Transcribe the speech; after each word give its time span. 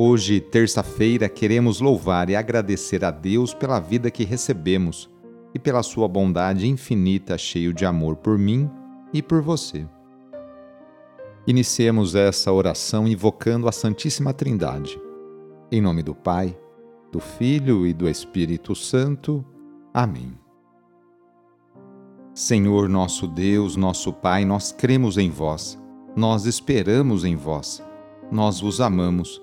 Hoje, 0.00 0.40
terça-feira, 0.40 1.28
queremos 1.28 1.80
louvar 1.80 2.30
e 2.30 2.36
agradecer 2.36 3.04
a 3.04 3.10
Deus 3.10 3.52
pela 3.52 3.80
vida 3.80 4.12
que 4.12 4.22
recebemos 4.22 5.10
e 5.52 5.58
pela 5.58 5.82
sua 5.82 6.06
bondade 6.06 6.68
infinita, 6.68 7.36
cheio 7.36 7.74
de 7.74 7.84
amor 7.84 8.14
por 8.14 8.38
mim 8.38 8.70
e 9.12 9.20
por 9.20 9.42
você. 9.42 9.88
Iniciemos 11.48 12.14
essa 12.14 12.52
oração 12.52 13.08
invocando 13.08 13.66
a 13.66 13.72
Santíssima 13.72 14.32
Trindade. 14.32 15.00
Em 15.68 15.80
nome 15.80 16.04
do 16.04 16.14
Pai, 16.14 16.56
do 17.10 17.18
Filho 17.18 17.84
e 17.84 17.92
do 17.92 18.08
Espírito 18.08 18.76
Santo. 18.76 19.44
Amém. 19.92 20.38
Senhor 22.32 22.88
nosso 22.88 23.26
Deus, 23.26 23.74
nosso 23.74 24.12
Pai, 24.12 24.44
nós 24.44 24.70
cremos 24.70 25.18
em 25.18 25.28
vós, 25.28 25.76
nós 26.14 26.46
esperamos 26.46 27.24
em 27.24 27.34
vós, 27.34 27.82
nós 28.30 28.60
vos 28.60 28.80
amamos 28.80 29.42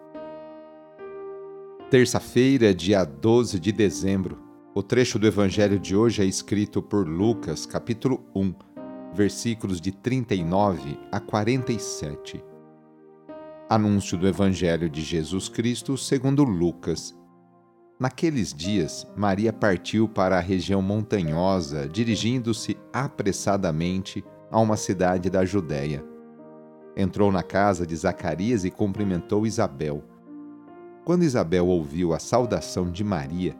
Terça-feira, 1.91 2.73
dia 2.73 3.03
12 3.03 3.59
de 3.59 3.69
dezembro. 3.69 4.39
O 4.73 4.81
trecho 4.81 5.19
do 5.19 5.27
evangelho 5.27 5.77
de 5.77 5.93
hoje 5.93 6.21
é 6.21 6.25
escrito 6.25 6.81
por 6.81 7.05
Lucas, 7.05 7.65
capítulo 7.65 8.23
1, 8.33 8.53
versículos 9.13 9.81
de 9.81 9.91
39 9.91 10.97
a 11.11 11.19
47. 11.19 12.41
Anúncio 13.69 14.17
do 14.17 14.25
evangelho 14.25 14.89
de 14.89 15.01
Jesus 15.01 15.49
Cristo 15.49 15.97
segundo 15.97 16.45
Lucas. 16.45 17.13
Naqueles 17.99 18.53
dias, 18.53 19.05
Maria 19.17 19.51
partiu 19.51 20.07
para 20.07 20.37
a 20.37 20.41
região 20.41 20.81
montanhosa, 20.81 21.89
dirigindo-se 21.89 22.77
apressadamente 22.93 24.23
a 24.49 24.61
uma 24.61 24.77
cidade 24.77 25.29
da 25.29 25.43
Judéia. 25.43 26.01
Entrou 26.95 27.33
na 27.33 27.43
casa 27.43 27.85
de 27.85 27.97
Zacarias 27.97 28.63
e 28.63 28.71
cumprimentou 28.71 29.45
Isabel. 29.45 30.05
Quando 31.03 31.23
Isabel 31.23 31.67
ouviu 31.67 32.13
a 32.13 32.19
saudação 32.19 32.89
de 32.89 33.03
Maria, 33.03 33.55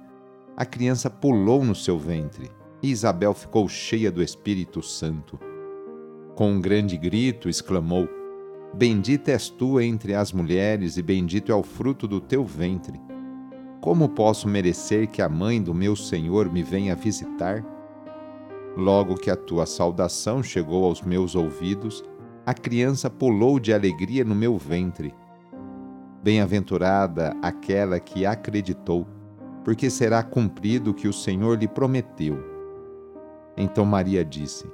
a 0.55 0.63
criança 0.63 1.09
pulou 1.09 1.63
no 1.63 1.73
seu 1.73 1.97
ventre 1.97 2.51
e 2.83 2.91
Isabel 2.91 3.33
ficou 3.33 3.67
cheia 3.67 4.11
do 4.11 4.21
Espírito 4.21 4.81
Santo. 4.83 5.39
Com 6.35 6.51
um 6.51 6.61
grande 6.61 6.95
grito, 6.97 7.49
exclamou: 7.49 8.07
Bendita 8.73 9.31
és 9.31 9.49
tu 9.49 9.81
entre 9.81 10.13
as 10.13 10.31
mulheres 10.31 10.97
e 10.97 11.01
bendito 11.01 11.51
é 11.51 11.55
o 11.55 11.63
fruto 11.63 12.07
do 12.07 12.21
teu 12.21 12.45
ventre. 12.45 13.01
Como 13.81 14.09
posso 14.09 14.47
merecer 14.47 15.07
que 15.07 15.21
a 15.21 15.27
mãe 15.27 15.61
do 15.61 15.73
meu 15.73 15.95
Senhor 15.95 16.51
me 16.51 16.61
venha 16.61 16.95
visitar? 16.95 17.65
Logo 18.77 19.15
que 19.15 19.31
a 19.31 19.35
tua 19.35 19.65
saudação 19.65 20.43
chegou 20.43 20.85
aos 20.85 21.01
meus 21.01 21.35
ouvidos, 21.35 22.03
a 22.45 22.53
criança 22.53 23.09
pulou 23.09 23.59
de 23.59 23.73
alegria 23.73 24.23
no 24.23 24.35
meu 24.35 24.57
ventre. 24.57 25.13
Bem-aventurada 26.23 27.35
aquela 27.41 27.99
que 27.99 28.27
acreditou, 28.27 29.07
porque 29.63 29.89
será 29.89 30.21
cumprido 30.21 30.91
o 30.91 30.93
que 30.93 31.07
o 31.07 31.13
Senhor 31.13 31.57
lhe 31.57 31.67
prometeu. 31.67 32.37
Então 33.57 33.83
Maria 33.85 34.23
disse: 34.23 34.71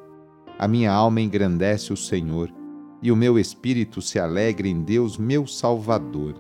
A 0.60 0.68
minha 0.68 0.92
alma 0.92 1.22
engrandece 1.22 1.94
o 1.94 1.98
Senhor, 1.98 2.54
e 3.02 3.14
o 3.14 3.16
meu 3.16 3.40
espírito 3.40 4.02
se 4.02 4.20
alegra 4.20 4.68
em 4.68 4.82
Deus, 4.84 5.18
meu 5.18 5.48
Salvador. 5.48 6.36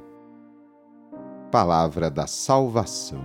Palavra 1.49 2.09
da 2.11 2.27
Salvação. 2.27 3.23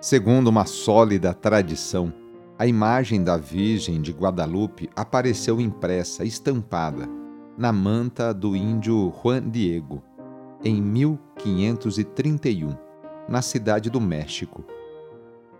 Segundo 0.00 0.48
uma 0.48 0.64
sólida 0.64 1.34
tradição, 1.34 2.10
a 2.58 2.66
imagem 2.66 3.22
da 3.22 3.36
Virgem 3.36 4.00
de 4.00 4.12
Guadalupe 4.12 4.88
apareceu 4.96 5.60
impressa, 5.60 6.24
estampada 6.24 7.19
na 7.60 7.72
manta 7.74 8.32
do 8.32 8.56
índio 8.56 9.12
Juan 9.22 9.50
Diego, 9.50 10.02
em 10.64 10.80
1531, 10.80 12.74
na 13.28 13.42
cidade 13.42 13.90
do 13.90 14.00
México. 14.00 14.64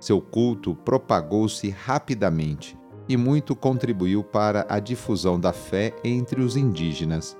Seu 0.00 0.18
culto 0.18 0.74
propagou-se 0.74 1.68
rapidamente 1.68 2.74
e 3.06 3.18
muito 3.18 3.54
contribuiu 3.54 4.24
para 4.24 4.64
a 4.66 4.80
difusão 4.80 5.38
da 5.38 5.52
fé 5.52 5.94
entre 6.02 6.40
os 6.40 6.56
indígenas. 6.56 7.36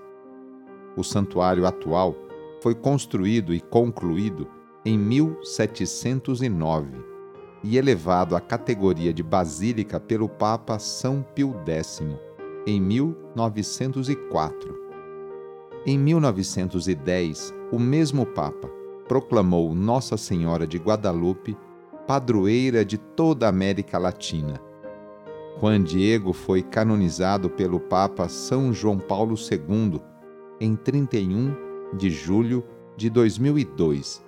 O 0.95 1.03
santuário 1.03 1.65
atual 1.65 2.15
foi 2.61 2.75
construído 2.75 3.55
e 3.55 3.61
concluído 3.61 4.47
em 4.85 4.99
1709 4.99 7.03
e 7.65 7.79
elevado 7.79 8.37
à 8.37 8.41
categoria 8.43 9.11
de 9.11 9.23
basílica 9.23 9.99
pelo 9.99 10.29
Papa 10.29 10.79
São 10.79 11.25
Pio 11.35 11.57
X 11.67 12.03
em 12.67 12.81
1904. 12.81 14.79
Em 15.87 15.99
1910, 15.99 17.55
o 17.73 17.79
mesmo 17.79 18.27
Papa 18.27 18.69
proclamou 19.09 19.75
Nossa 19.75 20.17
Senhora 20.17 20.67
de 20.67 20.79
Guadalupe 20.79 21.57
padroeira 22.07 22.85
de 22.85 22.99
toda 22.99 23.47
a 23.47 23.49
América 23.49 23.99
Latina. 23.99 24.61
Juan 25.61 25.83
Diego 25.83 26.33
foi 26.33 26.63
canonizado 26.63 27.49
pelo 27.49 27.81
Papa 27.81 28.29
São 28.29 28.73
João 28.73 28.99
Paulo 28.99 29.35
II 29.37 30.01
em 30.61 30.77
31 30.77 31.55
de 31.97 32.11
julho 32.11 32.65
de 32.97 33.09
2002. 33.09 34.25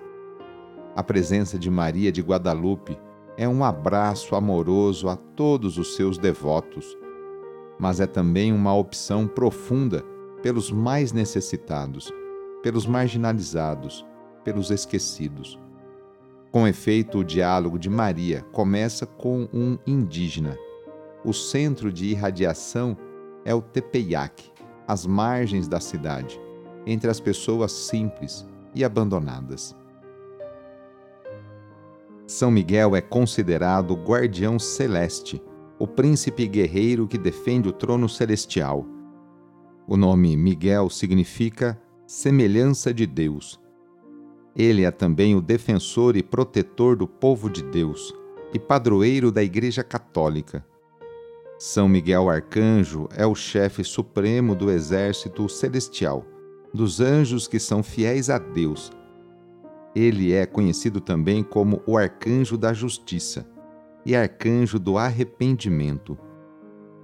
A 0.95 1.03
presença 1.03 1.57
de 1.57 1.69
Maria 1.69 2.11
de 2.11 2.21
Guadalupe 2.21 2.97
é 3.37 3.47
um 3.47 3.63
abraço 3.63 4.35
amoroso 4.35 5.09
a 5.09 5.15
todos 5.15 5.77
os 5.77 5.95
seus 5.95 6.17
devotos 6.17 6.97
mas 7.79 7.99
é 7.99 8.05
também 8.07 8.51
uma 8.53 8.73
opção 8.73 9.27
profunda 9.27 10.03
pelos 10.41 10.71
mais 10.71 11.11
necessitados, 11.11 12.11
pelos 12.61 12.85
marginalizados, 12.85 14.05
pelos 14.43 14.71
esquecidos. 14.71 15.59
Com 16.51 16.67
efeito, 16.67 17.19
o 17.19 17.23
diálogo 17.23 17.79
de 17.79 17.89
Maria 17.89 18.45
começa 18.51 19.05
com 19.05 19.47
um 19.53 19.77
indígena. 19.87 20.57
O 21.25 21.33
centro 21.33 21.91
de 21.91 22.07
irradiação 22.07 22.95
é 23.43 23.55
o 23.55 23.61
Tepeyac, 23.61 24.51
às 24.87 25.05
margens 25.05 25.67
da 25.67 25.79
cidade, 25.79 26.39
entre 26.85 27.09
as 27.09 27.19
pessoas 27.19 27.71
simples 27.71 28.45
e 28.75 28.83
abandonadas. 28.83 29.75
São 32.27 32.51
Miguel 32.51 32.95
é 32.95 33.01
considerado 33.01 33.95
guardião 33.95 34.57
celeste 34.59 35.41
o 35.83 35.87
príncipe 35.87 36.47
guerreiro 36.47 37.05
que 37.05 37.17
defende 37.17 37.67
o 37.67 37.73
trono 37.73 38.07
celestial. 38.07 38.87
O 39.85 39.97
nome 39.97 40.37
Miguel 40.37 40.89
significa 40.89 41.77
semelhança 42.07 42.93
de 42.93 43.05
Deus. 43.05 43.59
Ele 44.55 44.85
é 44.85 44.91
também 44.91 45.35
o 45.35 45.41
defensor 45.41 46.15
e 46.15 46.23
protetor 46.23 46.95
do 46.95 47.05
povo 47.05 47.49
de 47.49 47.61
Deus 47.63 48.15
e 48.53 48.59
padroeiro 48.59 49.29
da 49.29 49.43
Igreja 49.43 49.83
Católica. 49.83 50.65
São 51.59 51.89
Miguel 51.89 52.29
Arcanjo 52.29 53.09
é 53.13 53.25
o 53.25 53.35
chefe 53.35 53.83
supremo 53.83 54.55
do 54.55 54.71
exército 54.71 55.49
celestial, 55.49 56.25
dos 56.73 57.01
anjos 57.01 57.45
que 57.45 57.59
são 57.59 57.83
fiéis 57.83 58.29
a 58.29 58.37
Deus. 58.37 58.89
Ele 59.93 60.31
é 60.31 60.45
conhecido 60.45 61.01
também 61.01 61.43
como 61.43 61.81
o 61.85 61.97
Arcanjo 61.97 62.57
da 62.57 62.71
Justiça 62.71 63.51
e 64.05 64.15
arcanjo 64.15 64.77
do 64.79 64.97
arrependimento. 64.97 66.17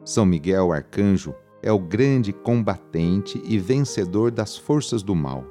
São 0.03 0.25
Miguel 0.25 0.71
Arcanjo 0.71 1.33
é 1.61 1.71
o 1.71 1.79
grande 1.79 2.33
combatente 2.33 3.41
e 3.45 3.57
vencedor 3.57 4.31
das 4.31 4.57
forças 4.57 5.03
do 5.03 5.15
mal. 5.15 5.45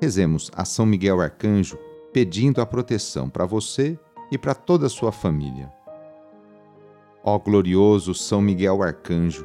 Rezemos 0.00 0.50
a 0.54 0.64
São 0.64 0.86
Miguel 0.86 1.20
Arcanjo 1.20 1.78
pedindo 2.12 2.60
a 2.60 2.66
proteção 2.66 3.28
para 3.28 3.46
você 3.46 3.98
e 4.30 4.38
para 4.38 4.54
toda 4.54 4.86
a 4.86 4.90
sua 4.90 5.12
família. 5.12 5.72
Ó 7.22 7.38
glorioso 7.38 8.14
São 8.14 8.40
Miguel 8.40 8.82
Arcanjo, 8.82 9.44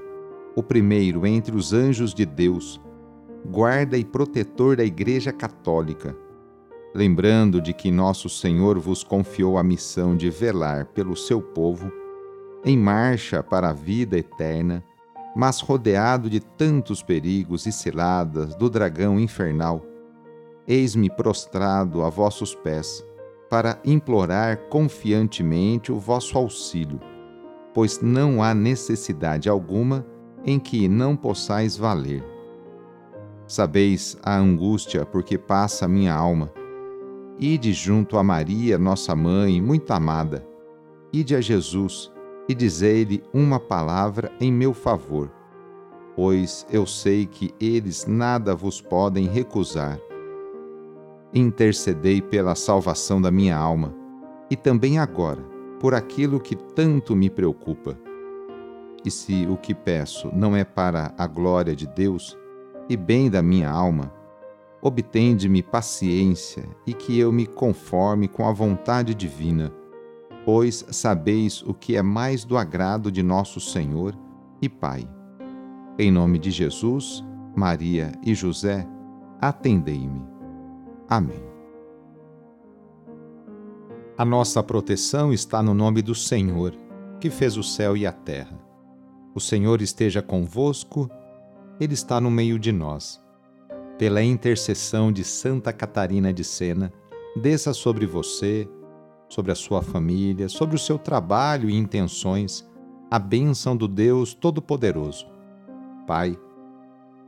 o 0.56 0.64
primeiro 0.64 1.26
entre 1.26 1.56
os 1.56 1.74
anjos 1.74 2.14
de 2.14 2.26
Deus, 2.26 2.80
guarda 3.46 3.98
e 3.98 4.06
protetor 4.06 4.78
da 4.78 4.86
Igreja 4.86 5.34
Católica, 5.34 6.16
lembrando 6.96 7.60
de 7.62 7.74
que 7.74 7.92
nosso 7.92 8.30
Senhor 8.30 8.80
vos 8.80 9.04
confiou 9.04 9.58
a 9.58 9.64
missão 9.64 10.16
de 10.16 10.30
velar 10.30 10.86
pelo 10.86 11.14
seu 11.14 11.42
povo, 11.42 11.92
em 12.64 12.78
marcha 12.78 13.44
para 13.44 13.70
a 13.70 13.74
vida 13.74 14.18
eterna, 14.18 14.82
mas 15.36 15.60
rodeado 15.60 16.30
de 16.30 16.40
tantos 16.40 17.04
perigos 17.04 17.66
e 17.66 17.72
ciladas 17.72 18.56
do 18.56 18.70
dragão 18.70 19.20
infernal, 19.20 19.86
eis-me 20.66 21.10
prostrado 21.10 22.02
a 22.02 22.10
vossos 22.10 22.56
pés, 22.56 23.06
para 23.50 23.78
implorar 23.84 24.58
confiantemente 24.70 25.92
o 25.92 26.00
vosso 26.00 26.38
auxílio, 26.38 27.00
pois 27.74 28.02
não 28.02 28.42
há 28.42 28.54
necessidade 28.54 29.50
alguma 29.50 30.06
em 30.46 30.58
que 30.58 30.88
não 30.88 31.16
possais 31.16 31.76
valer. 31.76 32.24
Sabeis 33.46 34.18
a 34.24 34.38
angústia 34.38 35.06
por 35.06 35.24
que 35.24 35.38
passa 35.38 35.88
minha 35.88 36.14
alma. 36.14 36.52
Ide 37.40 37.74
junto 37.74 38.18
a 38.18 38.24
Maria, 38.24 38.78
nossa 38.78 39.16
mãe, 39.16 39.62
muito 39.62 39.92
amada. 39.92 40.46
Ide 41.12 41.36
a 41.36 41.42
Jesus 41.42 42.12
e 42.48 42.54
dizei-lhe 42.54 43.24
uma 43.34 43.60
palavra 43.60 44.32
em 44.40 44.52
meu 44.52 44.74
favor, 44.74 45.32
pois 46.16 46.66
eu 46.72 46.86
sei 46.86 47.26
que 47.26 47.54
eles 47.60 48.06
nada 48.06 48.56
vos 48.56 48.82
podem 48.82 49.28
recusar 49.28 50.00
intercedei 51.36 52.22
pela 52.22 52.56
salvação 52.56 53.22
da 53.22 53.30
minha 53.30 53.58
alma, 53.58 53.94
e 54.50 54.56
também 54.56 54.98
agora, 54.98 55.42
por 55.82 55.94
aquilo 55.94 56.40
que 56.40 56.56
tanto 56.56 57.14
me 57.14 57.30
preocupa. 57.30 57.98
E 59.04 59.12
se 59.12 59.46
o 59.46 59.58
que 59.58 59.76
peço 59.76 60.32
não 60.34 60.56
é 60.56 60.64
para 60.64 61.14
a 61.18 61.28
glória 61.28 61.76
de 61.76 61.86
Deus 61.86 62.38
e 62.88 62.96
bem 62.96 63.30
da 63.30 63.42
minha 63.42 63.70
alma, 63.70 64.14
obtende-me 64.86 65.64
paciência 65.64 66.64
e 66.86 66.94
que 66.94 67.18
eu 67.18 67.32
me 67.32 67.48
conforme 67.48 68.28
com 68.28 68.48
a 68.48 68.54
vontade 68.54 69.16
divina, 69.16 69.74
pois 70.46 70.86
sabeis 70.92 71.64
o 71.64 71.74
que 71.74 71.96
é 71.96 72.04
mais 72.04 72.46
do 72.46 72.56
agrado 72.56 73.12
de 73.12 73.24
nosso 73.24 73.60
Senhor 73.60 74.16
e 74.62 74.70
Pai. 74.70 75.10
Em 75.98 76.12
nome 76.12 76.38
de 76.38 76.52
Jesus, 76.52 77.26
Maria 77.56 78.12
e 78.24 78.36
José, 78.36 78.88
atendei-me. 79.42 80.22
Amém. 81.10 81.44
A 84.16 84.24
nossa 84.24 84.62
proteção 84.62 85.34
está 85.34 85.64
no 85.64 85.74
nome 85.74 86.04
do 86.04 86.14
Senhor, 86.14 86.76
que 87.20 87.32
fez 87.32 87.58
o 87.58 87.64
céu 87.64 87.98
e 87.98 88.06
a 88.06 88.12
terra. 88.12 88.60
O 89.34 89.40
Senhor 89.40 89.82
esteja 89.82 90.22
convosco, 90.22 91.10
Ele 91.80 91.96
está 91.96 92.22
no 92.22 92.30
meio 92.30 92.60
de 92.60 92.72
nós. 92.72 93.25
Pela 93.98 94.22
intercessão 94.22 95.12
de 95.12 95.24
Santa 95.24 95.72
Catarina 95.72 96.34
de 96.34 96.44
Sena, 96.44 96.92
desça 97.36 97.74
sobre 97.74 98.06
você, 98.06 98.68
sobre 99.30 99.52
a 99.52 99.56
sua 99.56 99.82
família, 99.82 100.50
sobre 100.50 100.76
o 100.76 100.80
seu 100.80 100.98
trabalho 100.98 101.70
e 101.70 101.76
intenções, 101.76 102.68
a 103.10 103.18
bênção 103.18 103.76
do 103.76 103.88
Deus 103.88 104.34
Todo-Poderoso. 104.34 105.28
Pai, 106.06 106.38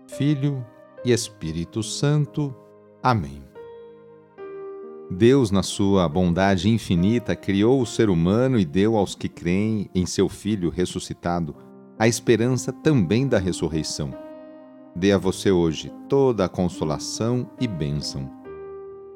Filho 0.07 0.65
e 1.05 1.11
Espírito 1.11 1.81
Santo. 1.81 2.53
Amém. 3.01 3.41
Deus, 5.09 5.51
na 5.51 5.63
sua 5.63 6.07
bondade 6.09 6.69
infinita, 6.69 7.33
criou 7.33 7.81
o 7.81 7.85
ser 7.85 8.09
humano 8.09 8.59
e 8.59 8.65
deu 8.65 8.97
aos 8.97 9.15
que 9.15 9.29
creem 9.29 9.89
em 9.95 10.05
seu 10.05 10.27
Filho 10.27 10.69
ressuscitado 10.69 11.55
a 11.97 12.07
esperança 12.07 12.71
também 12.71 13.27
da 13.27 13.39
ressurreição. 13.39 14.26
Dê 14.97 15.11
a 15.11 15.17
você 15.19 15.51
hoje 15.51 15.94
toda 16.09 16.45
a 16.45 16.49
consolação 16.49 17.47
e 17.61 17.67
bênção. 17.67 18.27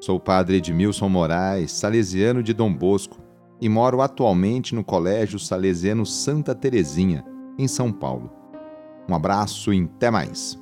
Sou 0.00 0.16
o 0.16 0.20
padre 0.20 0.58
Edmilson 0.58 1.08
Moraes, 1.08 1.72
salesiano 1.72 2.40
de 2.40 2.52
Dom 2.52 2.72
Bosco, 2.72 3.18
e 3.60 3.68
moro 3.68 4.00
atualmente 4.00 4.76
no 4.76 4.84
Colégio 4.84 5.40
Salesiano 5.40 6.06
Santa 6.06 6.54
Terezinha, 6.54 7.24
em 7.58 7.66
São 7.66 7.90
Paulo. 7.90 8.30
Um 9.08 9.14
abraço 9.16 9.74
e 9.74 9.82
até 9.82 10.08
mais! 10.08 10.56